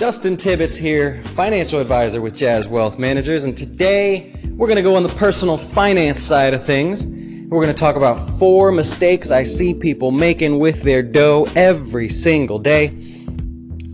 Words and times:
Dustin 0.00 0.38
Tibbetts 0.38 0.78
here, 0.78 1.22
financial 1.34 1.78
advisor 1.78 2.22
with 2.22 2.34
Jazz 2.34 2.66
Wealth 2.66 2.98
Managers, 2.98 3.44
and 3.44 3.54
today 3.54 4.32
we're 4.46 4.66
going 4.66 4.78
to 4.78 4.82
go 4.82 4.96
on 4.96 5.02
the 5.02 5.10
personal 5.10 5.58
finance 5.58 6.18
side 6.18 6.54
of 6.54 6.64
things. 6.64 7.06
We're 7.06 7.62
going 7.62 7.66
to 7.66 7.74
talk 7.74 7.96
about 7.96 8.14
four 8.38 8.72
mistakes 8.72 9.30
I 9.30 9.42
see 9.42 9.74
people 9.74 10.10
making 10.10 10.58
with 10.58 10.80
their 10.80 11.02
dough 11.02 11.48
every 11.54 12.08
single 12.08 12.58
day. 12.58 12.96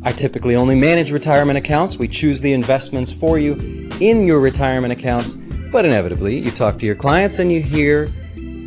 I 0.04 0.12
typically 0.12 0.54
only 0.54 0.76
manage 0.76 1.10
retirement 1.10 1.58
accounts. 1.58 1.98
We 1.98 2.06
choose 2.06 2.40
the 2.40 2.52
investments 2.52 3.12
for 3.12 3.36
you 3.36 3.88
in 3.98 4.28
your 4.28 4.38
retirement 4.38 4.92
accounts, 4.92 5.32
but 5.32 5.84
inevitably, 5.84 6.38
you 6.38 6.52
talk 6.52 6.78
to 6.78 6.86
your 6.86 6.94
clients 6.94 7.40
and 7.40 7.50
you 7.50 7.60
hear 7.60 8.12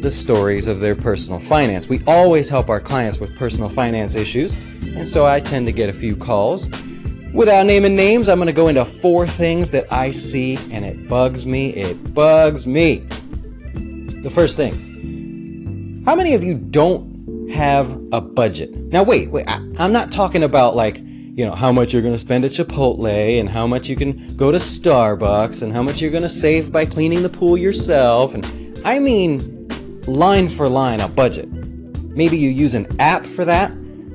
the 0.02 0.12
stories 0.12 0.68
of 0.68 0.82
their 0.82 0.94
personal 0.94 1.40
finance. 1.40 1.88
We 1.88 2.02
always 2.06 2.50
help 2.50 2.70
our 2.70 2.82
clients 2.82 3.22
with 3.22 3.34
personal 3.38 3.70
finance 3.70 4.16
issues, 4.16 4.62
and 4.84 5.08
so 5.08 5.26
I 5.26 5.40
tend 5.40 5.68
to 5.68 5.72
get 5.72 5.88
a 5.88 5.94
few 5.94 6.18
calls 6.18 6.70
Without 7.34 7.66
naming 7.66 7.96
names, 7.96 8.28
I'm 8.28 8.38
going 8.38 8.48
to 8.48 8.54
go 8.54 8.68
into 8.68 8.84
four 8.86 9.28
things 9.28 9.70
that 9.72 9.92
I 9.92 10.12
see 10.12 10.58
and 10.72 10.84
it 10.84 11.08
bugs 11.08 11.46
me. 11.46 11.70
It 11.70 12.14
bugs 12.14 12.66
me. 12.66 13.06
The 14.24 14.30
first 14.30 14.58
thing 14.58 14.90
how 16.06 16.16
many 16.16 16.34
of 16.34 16.44
you 16.44 16.56
don't 16.56 17.50
have 17.52 17.92
a 18.12 18.20
budget? 18.20 18.76
Now, 18.76 19.04
wait, 19.04 19.30
wait, 19.30 19.48
I, 19.48 19.58
am 19.78 19.94
not 19.94 20.12
talking 20.12 20.42
about 20.42 20.76
like, 20.76 20.98
you 20.98 21.46
know, 21.46 21.54
how 21.54 21.72
much 21.72 21.94
you're 21.94 22.02
going 22.02 22.16
to 22.16 22.20
spend 22.20 22.46
at 22.46 22.52
Chipotle 22.52 23.40
and 23.40 23.48
how 23.48 23.68
much 23.68 23.88
you 23.88 23.96
can 23.96 24.36
go 24.36 24.52
to 24.52 24.58
Starbucks 24.58 25.62
and 25.62 25.72
how 25.72 25.84
much 25.84 26.02
you're 26.02 26.10
going 26.10 26.24
to 26.24 26.30
save 26.30 26.72
by 26.72 26.86
cleaning 26.86 27.22
the 27.22 27.30
pool 27.30 27.58
yourself. 27.58 28.34
And 28.34 28.44
I 28.84 28.98
mean, 28.98 29.68
line 30.08 30.50
for 30.50 30.68
line, 30.68 31.00
a 31.00 31.08
budget. 31.08 31.48
Maybe 31.52 32.38
you 32.38 32.50
use 32.50 32.74
an 32.74 32.88
app 33.00 33.26
for 33.26 33.46
that 33.46 33.72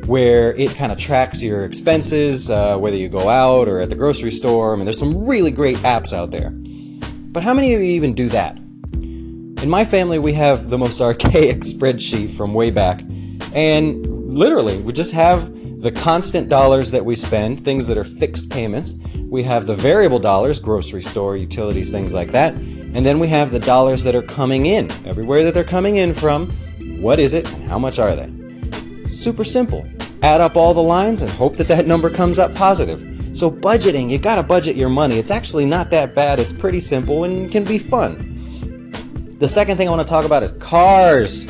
where 0.07 0.53
it 0.55 0.75
kind 0.75 0.93
of 0.93 0.99
tracks 0.99 1.43
your 1.43 1.65
expenses, 1.65 2.51
uh, 2.51 2.77
whether 2.77 2.97
you 2.97 3.09
go 3.09 3.29
out 3.29 3.69
or 3.69 3.81
at 3.81 3.89
the 3.89 3.95
grocery 3.95 4.31
store. 4.31 4.73
I 4.73 4.77
mean, 4.77 4.85
there's 4.85 4.99
some 4.99 5.27
really 5.27 5.51
great 5.51 5.77
apps 5.79 6.13
out 6.13 6.31
there. 6.31 6.51
But 6.51 7.43
how 7.43 7.55
many 7.55 7.75
of 7.75 7.81
you 7.81 7.87
even 7.87 8.15
do 8.15 8.29
that? 8.29 8.59
In 8.95 9.71
my 9.71 9.85
family, 9.85 10.19
we 10.19 10.35
have 10.35 10.69
the 10.69 10.79
most 10.79 11.01
archaic 11.01 11.61
spreadsheet 11.61 12.33
from 12.37 12.55
way 12.55 12.71
back. 12.71 13.03
And 13.55 14.07
literally, 14.35 14.79
we 14.79 14.93
just 14.93 15.13
have 15.13 15.53
the 15.81 15.91
constant 15.91 16.49
dollars 16.49 16.91
that 16.91 17.05
we 17.05 17.17
spend, 17.17 17.65
things 17.65 17.87
that 17.87 17.99
are 17.99 18.05
fixed 18.05 18.51
payments. 18.51 18.95
We 19.29 19.43
have 19.45 19.67
the 19.67 19.75
variable 19.75 20.19
dollars, 20.19 20.61
grocery 20.61 21.03
store, 21.03 21.37
utilities, 21.37 21.91
things 21.91 22.15
like 22.15 22.33
that. 22.33 22.55
And 22.55 23.05
then 23.05 23.19
we 23.19 23.29
have 23.29 23.51
the 23.51 23.59
dollars 23.59 24.05
that 24.05 24.15
are 24.15 24.23
coming 24.23 24.67
in. 24.67 24.91
Everywhere 25.05 25.43
that 25.45 25.55
they're 25.55 25.65
coming 25.65 25.97
in 25.97 26.15
from, 26.15 26.51
what 27.01 27.19
is 27.19 27.35
it 27.35 27.47
how 27.47 27.79
much 27.79 27.99
are 27.99 28.15
they? 28.15 28.34
Super 29.15 29.45
simple. 29.45 29.87
Add 30.23 30.41
up 30.41 30.57
all 30.57 30.75
the 30.75 30.83
lines 30.83 31.23
and 31.23 31.31
hope 31.31 31.57
that 31.57 31.69
that 31.69 31.87
number 31.87 32.11
comes 32.11 32.39
up 32.39 32.55
positive. 32.55 33.01
So 33.37 33.51
budgeting, 33.51 34.11
you 34.11 34.19
gotta 34.19 34.43
budget 34.43 34.77
your 34.77 34.89
money. 34.89 35.19
It's 35.19 35.31
actually 35.31 35.65
not 35.65 35.91
that 35.91 36.15
bad. 36.15 36.41
It's 36.41 36.53
pretty 36.53 36.81
simple 36.81 37.25
and 37.25 37.51
can 37.51 37.65
be 37.65 37.79
fun. 37.79 38.31
The 39.39 39.49
second 39.49 39.77
thing 39.77 39.89
I 39.89 39.91
want 39.91 40.07
to 40.07 40.11
talk 40.11 40.25
about 40.25 40.43
is 40.43 40.53
cars. 40.53 41.47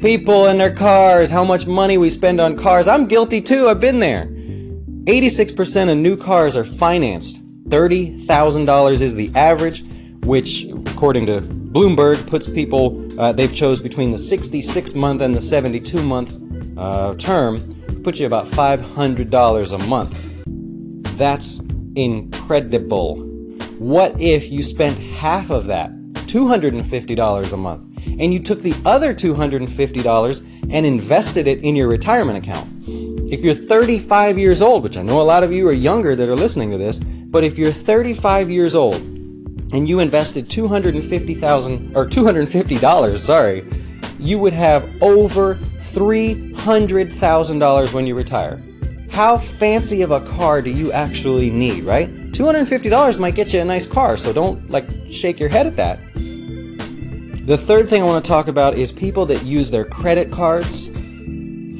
People 0.00 0.46
and 0.46 0.60
their 0.60 0.72
cars, 0.72 1.30
how 1.30 1.44
much 1.44 1.66
money 1.66 1.98
we 1.98 2.08
spend 2.08 2.40
on 2.40 2.56
cars. 2.56 2.88
I'm 2.88 3.06
guilty 3.06 3.40
too. 3.40 3.68
I've 3.68 3.80
been 3.80 4.00
there. 4.00 4.26
86% 4.26 5.90
of 5.90 5.98
new 5.98 6.16
cars 6.16 6.56
are 6.56 6.64
financed. 6.64 7.38
$30,000 7.68 9.00
is 9.00 9.14
the 9.14 9.30
average, 9.34 9.84
which 10.24 10.64
according 10.86 11.26
to 11.26 11.40
Bloomberg 11.40 12.26
puts 12.28 12.48
people 12.48 13.02
uh, 13.20 13.32
they've 13.32 13.54
chose 13.54 13.80
between 13.80 14.10
the 14.10 14.18
66 14.18 14.94
month 14.94 15.20
and 15.20 15.34
the 15.34 15.40
72 15.42 16.02
month 16.02 16.41
uh, 16.76 17.14
term 17.14 17.58
puts 18.02 18.20
you 18.20 18.26
about 18.26 18.46
$500 18.46 19.72
a 19.72 19.78
month. 19.86 20.42
That's 21.16 21.60
incredible. 21.94 23.16
What 23.78 24.20
if 24.20 24.50
you 24.50 24.62
spent 24.62 24.98
half 24.98 25.50
of 25.50 25.66
that, 25.66 25.92
$250 25.92 27.52
a 27.52 27.56
month, 27.56 28.06
and 28.06 28.32
you 28.32 28.40
took 28.40 28.60
the 28.60 28.74
other 28.84 29.14
$250 29.14 30.46
and 30.70 30.86
invested 30.86 31.46
it 31.46 31.60
in 31.60 31.76
your 31.76 31.88
retirement 31.88 32.38
account? 32.38 32.68
If 33.32 33.44
you're 33.44 33.54
35 33.54 34.38
years 34.38 34.60
old, 34.60 34.82
which 34.82 34.96
I 34.96 35.02
know 35.02 35.20
a 35.20 35.22
lot 35.22 35.42
of 35.42 35.52
you 35.52 35.66
are 35.68 35.72
younger 35.72 36.14
that 36.14 36.28
are 36.28 36.36
listening 36.36 36.70
to 36.70 36.78
this, 36.78 36.98
but 36.98 37.44
if 37.44 37.58
you're 37.58 37.72
35 37.72 38.50
years 38.50 38.74
old 38.74 38.96
and 39.72 39.88
you 39.88 40.00
invested 40.00 40.50
250,000 40.50 41.96
or 41.96 42.06
$250, 42.06 43.18
sorry, 43.18 43.64
you 44.18 44.38
would 44.38 44.52
have 44.52 44.88
over 45.02 45.58
$300,000 45.94 47.92
when 47.92 48.06
you 48.06 48.14
retire. 48.14 48.62
How 49.10 49.36
fancy 49.36 50.02
of 50.02 50.10
a 50.10 50.20
car 50.20 50.62
do 50.62 50.70
you 50.70 50.90
actually 50.92 51.50
need, 51.50 51.84
right? 51.84 52.08
$250 52.32 53.18
might 53.18 53.34
get 53.34 53.52
you 53.52 53.60
a 53.60 53.64
nice 53.64 53.86
car, 53.86 54.16
so 54.16 54.32
don't 54.32 54.70
like 54.70 54.88
shake 55.08 55.38
your 55.38 55.50
head 55.50 55.66
at 55.66 55.76
that. 55.76 56.00
The 57.46 57.58
third 57.58 57.88
thing 57.88 58.02
I 58.02 58.06
want 58.06 58.24
to 58.24 58.28
talk 58.28 58.48
about 58.48 58.74
is 58.74 58.92
people 58.92 59.26
that 59.26 59.44
use 59.44 59.70
their 59.70 59.84
credit 59.84 60.30
cards 60.30 60.88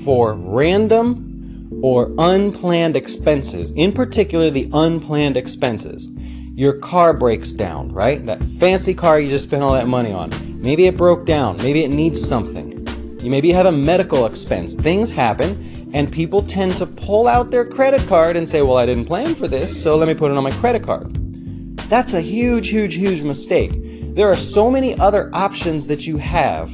for 0.05 0.35
random 0.35 1.81
or 1.83 2.13
unplanned 2.19 2.97
expenses, 2.97 3.71
in 3.71 3.93
particular 3.93 4.51
the 4.51 4.69
unplanned 4.73 5.37
expenses. 5.37 6.11
Your 6.55 6.75
car 6.75 7.15
breaks 7.15 7.53
down, 7.53 7.93
right? 7.93 8.27
That 8.27 8.43
fancy 8.43 8.93
car 8.93 9.19
you 9.19 9.31
just 9.31 9.47
spent 9.47 9.63
all 9.63 9.73
that 9.73 9.87
money 9.87 10.13
on. 10.13 10.31
Maybe 10.61 10.87
it 10.87 10.97
broke 10.97 11.25
down. 11.25 11.57
Maybe 11.57 11.83
it 11.83 11.91
needs 11.91 12.21
something. 12.21 12.72
You 13.23 13.31
maybe 13.31 13.53
have 13.53 13.67
a 13.67 13.73
medical 13.73 14.27
expense. 14.27 14.75
Things 14.75 15.11
happen, 15.11 15.91
and 15.95 16.11
people 16.11 16.43
tend 16.43 16.77
to 16.77 16.87
pull 16.87 17.27
out 17.27 17.51
their 17.51 17.65
credit 17.65 18.07
card 18.09 18.37
and 18.37 18.49
say, 18.49 18.63
Well, 18.63 18.77
I 18.77 18.87
didn't 18.87 19.07
plan 19.07 19.35
for 19.35 19.49
this, 19.49 19.83
so 19.83 19.97
let 19.97 20.09
me 20.09 20.15
put 20.15 20.31
it 20.31 20.37
on 20.37 20.45
my 20.45 20.51
credit 20.53 20.83
card. 20.83 21.15
That's 21.89 22.15
a 22.15 22.21
huge, 22.21 22.69
huge, 22.69 22.95
huge 22.95 23.23
mistake. 23.23 23.71
There 24.15 24.31
are 24.31 24.37
so 24.37 24.71
many 24.71 24.99
other 24.99 25.31
options 25.33 25.87
that 25.87 26.07
you 26.07 26.19
have 26.19 26.71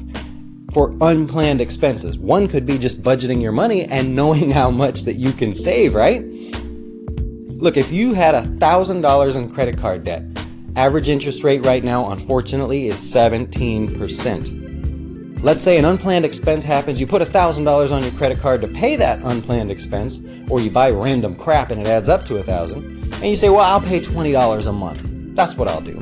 for 0.73 0.95
unplanned 1.01 1.61
expenses. 1.61 2.19
One 2.19 2.49
could 2.49 2.67
be 2.67 2.79
just 2.79 3.03
budgeting 3.03 3.43
your 3.43 3.53
money 3.53 3.85
and 3.85 4.15
knowing 4.17 4.51
how 4.51 4.71
much 4.71 5.03
that 5.03 5.17
you 5.17 5.33
can 5.33 5.55
save, 5.55 5.95
right? 5.95 6.23
Look, 7.61 7.77
if 7.77 7.93
you 7.93 8.15
had 8.15 8.35
$1,000 8.35 9.37
in 9.37 9.51
credit 9.51 9.77
card 9.79 10.05
debt, 10.05 10.23
Average 10.79 11.09
interest 11.09 11.43
rate 11.43 11.65
right 11.65 11.83
now, 11.83 12.13
unfortunately, 12.13 12.87
is 12.87 12.99
17%. 12.99 14.68
Let's 15.41 15.61
say 15.61 15.79
an 15.79 15.85
unplanned 15.85 16.25
expense 16.25 16.65
happens, 16.65 17.01
you 17.01 17.07
put 17.07 17.23
$1,000 17.23 17.93
on 17.93 18.03
your 18.03 18.11
credit 18.13 18.41
card 18.41 18.61
to 18.63 18.69
pay 18.69 18.97
that 18.97 19.23
unplanned 19.23 19.71
expense, 19.71 20.21
or 20.51 20.61
you 20.61 20.69
buy 20.69 20.91
random 20.91 21.37
crap 21.37 21.71
and 21.71 21.81
it 21.81 21.87
adds 21.87 22.09
up 22.09 22.25
to 22.25 22.35
1000 22.35 23.15
and 23.15 23.25
you 23.25 23.37
say, 23.37 23.49
well, 23.49 23.61
I'll 23.61 23.81
pay 23.81 24.01
$20 24.01 24.67
a 24.67 24.73
month. 24.73 25.07
That's 25.37 25.57
what 25.57 25.69
I'll 25.69 25.81
do. 25.81 25.97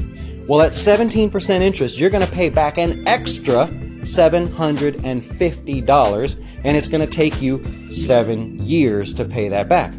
Well, 0.49 0.63
at 0.63 0.73
17% 0.73 1.61
interest, 1.61 1.99
you're 1.99 2.09
going 2.09 2.25
to 2.25 2.33
pay 2.33 2.49
back 2.49 2.79
an 2.79 3.07
extra 3.07 3.67
$750, 3.67 6.41
and 6.65 6.77
it's 6.77 6.89
going 6.89 7.01
to 7.01 7.07
take 7.07 7.41
you 7.43 7.65
seven 7.91 8.65
years 8.65 9.13
to 9.15 9.25
pay 9.25 9.49
that 9.49 9.69
back. 9.69 9.93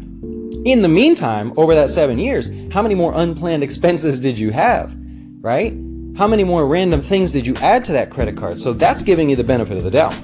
In 0.64 0.80
the 0.82 0.88
meantime, 0.88 1.52
over 1.56 1.74
that 1.74 1.90
seven 1.90 2.18
years, 2.18 2.50
how 2.72 2.82
many 2.82 2.96
more 2.96 3.12
unplanned 3.14 3.62
expenses 3.62 4.18
did 4.18 4.36
you 4.38 4.50
have? 4.50 4.96
Right? 5.40 5.74
How 6.18 6.26
many 6.26 6.42
more 6.42 6.66
random 6.66 7.00
things 7.00 7.30
did 7.30 7.46
you 7.46 7.54
add 7.58 7.84
to 7.84 7.92
that 7.92 8.10
credit 8.10 8.36
card? 8.36 8.58
So 8.58 8.72
that's 8.72 9.04
giving 9.04 9.30
you 9.30 9.36
the 9.36 9.44
benefit 9.44 9.76
of 9.76 9.84
the 9.84 9.90
doubt. 9.92 10.16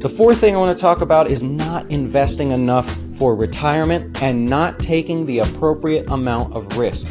The 0.00 0.08
fourth 0.08 0.38
thing 0.38 0.54
I 0.54 0.58
want 0.58 0.74
to 0.74 0.80
talk 0.80 1.02
about 1.02 1.26
is 1.26 1.42
not 1.42 1.90
investing 1.90 2.50
enough 2.50 2.90
for 3.18 3.36
retirement 3.36 4.22
and 4.22 4.46
not 4.46 4.78
taking 4.78 5.26
the 5.26 5.40
appropriate 5.40 6.10
amount 6.10 6.54
of 6.54 6.78
risk. 6.78 7.06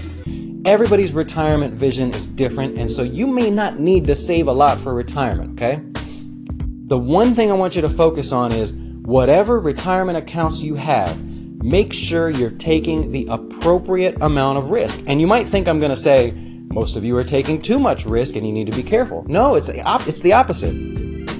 Everybody's 0.65 1.13
retirement 1.13 1.75
vision 1.75 2.11
is 2.11 2.25
different, 2.25 2.75
and 2.75 2.89
so 2.89 3.03
you 3.03 3.27
may 3.27 3.51
not 3.51 3.79
need 3.79 4.07
to 4.07 4.15
save 4.15 4.47
a 4.47 4.51
lot 4.51 4.79
for 4.79 4.95
retirement, 4.95 5.61
okay? 5.61 5.79
The 6.87 6.97
one 6.97 7.35
thing 7.35 7.51
I 7.51 7.53
want 7.53 7.75
you 7.75 7.83
to 7.83 7.89
focus 7.89 8.31
on 8.31 8.51
is 8.51 8.73
whatever 8.73 9.59
retirement 9.59 10.17
accounts 10.17 10.63
you 10.63 10.73
have, 10.73 11.23
make 11.63 11.93
sure 11.93 12.31
you're 12.31 12.49
taking 12.49 13.11
the 13.11 13.27
appropriate 13.27 14.19
amount 14.21 14.57
of 14.57 14.71
risk. 14.71 15.03
And 15.05 15.21
you 15.21 15.27
might 15.27 15.47
think 15.47 15.67
I'm 15.67 15.79
going 15.79 15.91
to 15.91 15.95
say, 15.95 16.33
most 16.71 16.95
of 16.95 17.03
you 17.03 17.17
are 17.17 17.23
taking 17.23 17.61
too 17.61 17.79
much 17.79 18.05
risk 18.05 18.35
and 18.35 18.45
you 18.45 18.53
need 18.53 18.67
to 18.67 18.75
be 18.75 18.83
careful. 18.83 19.25
No, 19.27 19.55
it's 19.55 19.67
the, 19.67 19.81
op- 19.81 20.07
it's 20.07 20.21
the 20.21 20.33
opposite. 20.33 20.73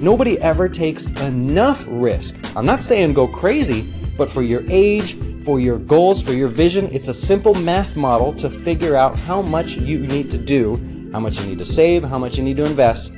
Nobody 0.02 0.38
ever 0.40 0.68
takes 0.68 1.06
enough 1.20 1.84
risk. 1.88 2.38
I'm 2.56 2.66
not 2.66 2.80
saying 2.80 3.14
go 3.14 3.26
crazy, 3.26 3.92
but 4.16 4.30
for 4.30 4.42
your 4.42 4.62
age, 4.68 5.16
for 5.44 5.58
your 5.58 5.78
goals, 5.78 6.22
for 6.22 6.32
your 6.32 6.48
vision, 6.48 6.88
it's 6.92 7.08
a 7.08 7.14
simple 7.14 7.54
math 7.54 7.96
model 7.96 8.32
to 8.34 8.50
figure 8.50 8.94
out 8.94 9.18
how 9.20 9.40
much 9.40 9.76
you 9.76 10.00
need 10.00 10.30
to 10.30 10.38
do, 10.38 10.76
how 11.12 11.20
much 11.20 11.40
you 11.40 11.46
need 11.46 11.58
to 11.58 11.64
save, 11.64 12.04
how 12.04 12.18
much 12.18 12.36
you 12.36 12.44
need 12.44 12.56
to 12.56 12.64
invest. 12.64 13.12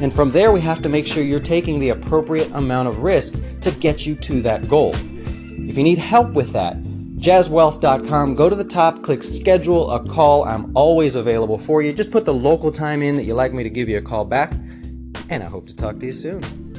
And 0.00 0.12
from 0.12 0.30
there, 0.30 0.50
we 0.50 0.60
have 0.62 0.82
to 0.82 0.88
make 0.88 1.06
sure 1.06 1.22
you're 1.22 1.40
taking 1.40 1.78
the 1.78 1.90
appropriate 1.90 2.50
amount 2.52 2.88
of 2.88 2.98
risk 2.98 3.34
to 3.60 3.70
get 3.70 4.04
you 4.06 4.16
to 4.16 4.42
that 4.42 4.68
goal. 4.68 4.94
If 4.94 5.78
you 5.78 5.84
need 5.84 5.98
help 5.98 6.32
with 6.32 6.52
that, 6.52 6.76
jazzwealth.com, 7.22 8.34
go 8.34 8.50
to 8.50 8.56
the 8.56 8.64
top, 8.64 9.02
click 9.02 9.22
schedule 9.22 9.92
a 9.92 10.04
call. 10.04 10.44
I'm 10.44 10.76
always 10.76 11.14
available 11.14 11.56
for 11.56 11.80
you. 11.80 11.92
Just 11.92 12.10
put 12.10 12.24
the 12.24 12.34
local 12.34 12.72
time 12.72 13.00
in 13.00 13.14
that 13.16 13.22
you'd 13.22 13.34
like 13.34 13.52
me 13.52 13.62
to 13.62 13.70
give 13.70 13.88
you 13.88 13.98
a 13.98 14.02
call 14.02 14.24
back, 14.24 14.52
and 15.30 15.40
I 15.40 15.46
hope 15.46 15.68
to 15.68 15.76
talk 15.76 16.00
to 16.00 16.06
you 16.06 16.12
soon. 16.12 16.71